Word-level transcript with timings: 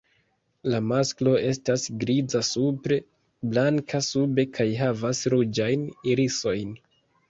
La 0.71 0.79
masklo 0.91 1.33
estas 1.49 1.85
griza 2.05 2.43
supre, 2.49 2.99
blanka 3.53 4.03
sube 4.11 4.49
kaj 4.59 4.69
havas 4.85 5.27
ruĝajn 5.37 5.91
irisojn. 6.15 6.79